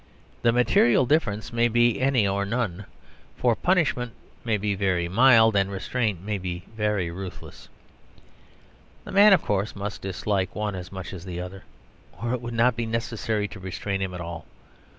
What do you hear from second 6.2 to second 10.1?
may be very ruthless. The man, of course, must